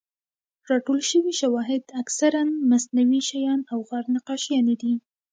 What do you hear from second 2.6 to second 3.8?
مصنوعي شیان او